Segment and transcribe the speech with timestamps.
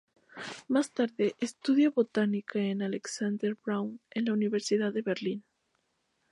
[0.67, 5.43] Más tarde estudia botánica con Alexander Braun en la Universidad de Berlín.